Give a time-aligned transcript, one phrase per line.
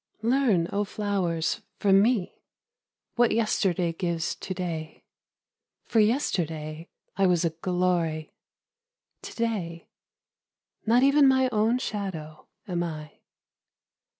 [0.23, 2.41] Learn oh flowers from me
[3.17, 5.03] What yesterday gives to day—
[5.85, 8.33] For yesterday I was a glory,
[9.21, 9.89] To day
[10.87, 13.19] not even my own shadow am I.